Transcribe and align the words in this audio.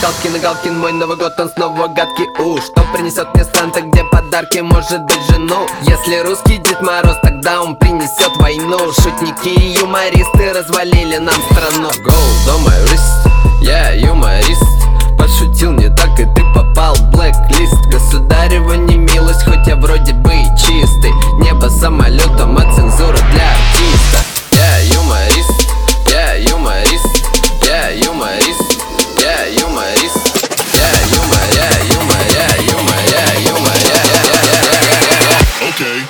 Галкин 0.00 0.36
и 0.36 0.38
Галкин, 0.38 0.78
мой 0.78 0.92
Новый 0.92 1.16
год, 1.16 1.32
он 1.38 1.50
снова 1.50 1.88
гадкий. 1.88 2.28
Уж 2.38 2.62
Что 2.62 2.82
принесет 2.92 3.34
мне 3.34 3.44
Санта, 3.44 3.80
где 3.80 4.04
подарки, 4.04 4.58
может 4.58 5.02
быть 5.02 5.22
жену? 5.28 5.66
Если 5.82 6.18
русский 6.18 6.58
Дед 6.58 6.80
Мороз, 6.82 7.16
тогда 7.22 7.62
он 7.62 7.74
принесет 7.74 8.36
войну. 8.36 8.78
Шутники 8.92 9.48
и 9.48 9.78
юмористы 9.80 10.52
развалили 10.52 11.16
нам 11.16 11.34
страну. 11.50 11.88
Gold 11.88 12.48
on 12.48 12.87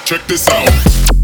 Check 0.09 0.27
this 0.27 0.49
out. 0.49 1.18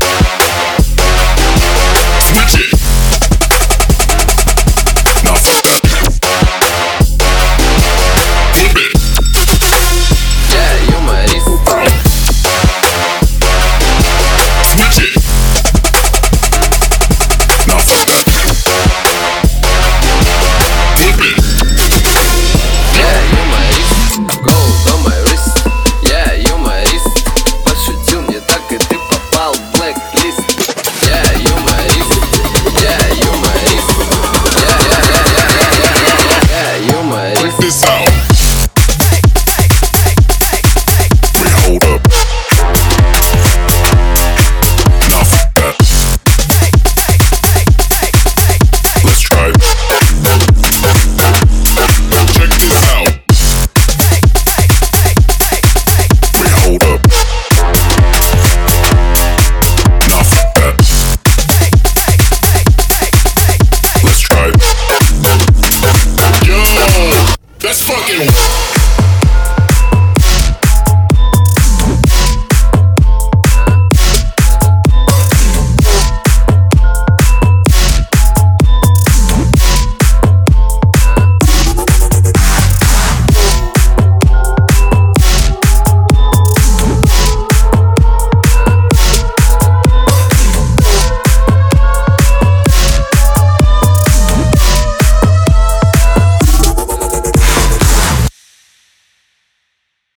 fucking 68.06 68.63